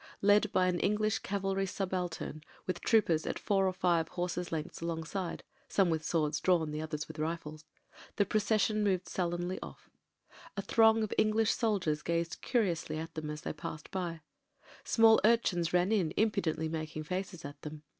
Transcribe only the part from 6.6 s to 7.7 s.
the others with rifles—